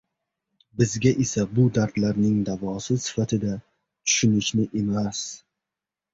Bizga 0.81 1.11
esa 1.25 1.43
bu 1.57 1.65
dardlarning 1.75 2.39
davosi 2.47 2.99
sifatida 3.05 3.55
tushunishni 3.61 4.69
emas 4.83 5.23